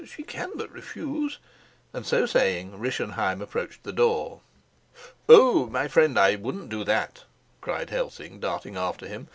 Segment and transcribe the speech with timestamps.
[0.03, 1.37] She can but refuse,"
[1.93, 4.41] and so saying Rischenheim approached the door.
[5.29, 7.25] "Oh, my friend, I wouldn't do that,"
[7.61, 9.27] cried Helsing, darting after him.